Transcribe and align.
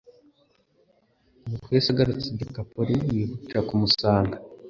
Nuko 1.47 1.67
Yesu 1.75 1.87
agarutse 1.91 2.27
i 2.29 2.37
Dekapoli, 2.41 2.93
bihutira 3.13 3.59
kumusanga, 3.67 4.35